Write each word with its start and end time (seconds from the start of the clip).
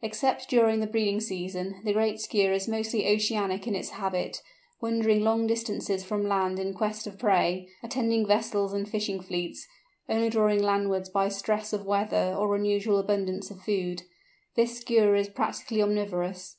Except 0.00 0.48
during 0.48 0.80
the 0.80 0.86
breeding 0.86 1.20
season, 1.20 1.82
the 1.84 1.92
Great 1.92 2.18
Skua 2.18 2.54
is 2.54 2.66
mostly 2.66 3.06
oceanic 3.06 3.66
in 3.68 3.76
its 3.76 3.90
habitat, 3.90 4.40
wandering 4.80 5.20
long 5.22 5.46
distances 5.46 6.02
from 6.02 6.26
land 6.26 6.58
in 6.58 6.72
quest 6.72 7.06
of 7.06 7.18
prey, 7.18 7.68
attending 7.82 8.26
vessels 8.26 8.72
and 8.72 8.88
fishing 8.88 9.20
fleets, 9.20 9.66
only 10.08 10.30
drawing 10.30 10.62
landwards 10.62 11.10
by 11.10 11.28
stress 11.28 11.74
of 11.74 11.84
weather 11.84 12.34
or 12.34 12.56
unusual 12.56 12.96
abundance 12.98 13.50
of 13.50 13.60
food. 13.60 14.04
This 14.56 14.78
Skua 14.80 15.16
is 15.18 15.28
practically 15.28 15.82
omnivorous. 15.82 16.56